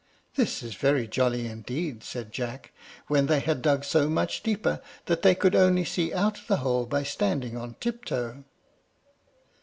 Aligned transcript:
"This 0.33 0.63
is 0.63 0.73
very 0.73 1.07
jolly 1.07 1.45
indeed," 1.45 2.03
said 2.03 2.31
Jack, 2.31 2.71
when 3.05 3.27
they 3.27 3.39
had 3.39 3.61
dug 3.61 3.83
so 3.85 4.09
much 4.09 4.41
deeper 4.41 4.81
that 5.05 5.21
they 5.21 5.35
could 5.35 5.53
only 5.53 5.85
see 5.85 6.11
out 6.11 6.39
of 6.39 6.47
the 6.47 6.57
hole 6.65 6.87
by 6.87 7.03
standing 7.03 7.55
on 7.55 7.75
tiptoe. 7.79 8.43